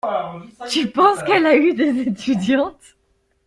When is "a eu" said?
1.45-1.75